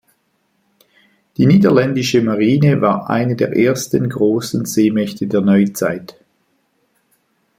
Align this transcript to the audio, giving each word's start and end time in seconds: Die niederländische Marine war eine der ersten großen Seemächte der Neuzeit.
Die 1.37 1.45
niederländische 1.45 2.23
Marine 2.23 2.81
war 2.81 3.11
eine 3.11 3.35
der 3.35 3.55
ersten 3.55 4.09
großen 4.09 4.65
Seemächte 4.65 5.27
der 5.27 5.41
Neuzeit. 5.41 6.17